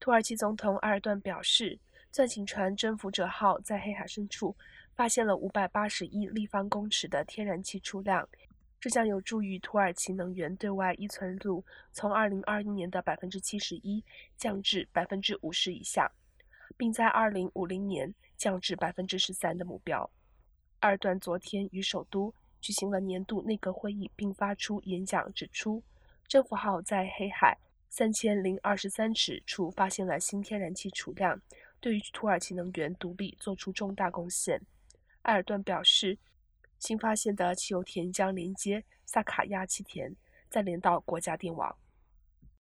[0.00, 1.78] 土耳其总统埃尔段表示，
[2.10, 4.56] 钻井船“征服者号”在黑海深处
[4.96, 8.26] 发现了580亿立方公尺的天然气储量，
[8.80, 14.02] 这将有助于土耳其能源对外依存度从2021年的71%
[14.38, 16.10] 降至50%以下，
[16.78, 20.08] 并在2050年降至13%的目标。
[20.80, 22.32] 埃尔段昨天于首都
[22.62, 25.82] 举行了年度内阁会议，并发出演讲，指出
[26.26, 27.58] “征服号”在黑海。
[27.90, 31.42] 三千零二十三尺处发现了新天然气储量，
[31.80, 34.62] 对于土耳其能源独立做出重大贡献。
[35.22, 36.16] 埃尔顿表示，
[36.78, 40.14] 新发现的汽油田将连接萨卡亚气田，
[40.48, 41.76] 再连到国家电网。